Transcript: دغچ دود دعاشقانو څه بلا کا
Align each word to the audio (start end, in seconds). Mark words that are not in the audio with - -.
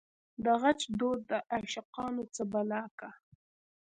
دغچ 0.45 0.79
دود 0.99 1.19
دعاشقانو 1.31 2.23
څه 2.35 2.43
بلا 2.51 2.83
کا 2.99 3.09